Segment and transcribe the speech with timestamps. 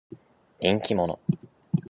[0.59, 1.19] 人気者。